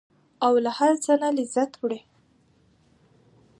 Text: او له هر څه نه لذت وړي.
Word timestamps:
او 0.45 0.53
له 0.63 0.71
هر 0.79 0.93
څه 1.03 1.11
نه 1.21 1.29
لذت 1.37 1.71
وړي. 1.77 1.99